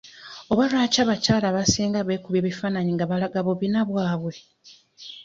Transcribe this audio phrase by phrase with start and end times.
[0.51, 4.35] Oba lwaki abakyala abasinga beekubya ebifaananyi nga balaga bubina bwabwe?